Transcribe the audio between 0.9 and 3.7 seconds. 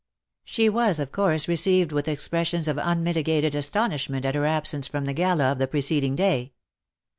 of course, received with expressions of unmitigated